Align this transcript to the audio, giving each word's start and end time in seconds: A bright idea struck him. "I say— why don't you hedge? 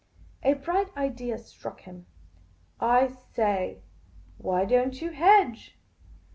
A 0.41 0.53
bright 0.55 0.87
idea 0.97 1.37
struck 1.37 1.81
him. 1.81 2.07
"I 2.79 3.05
say— 3.07 3.83
why 4.39 4.65
don't 4.65 4.99
you 4.99 5.11
hedge? 5.11 5.77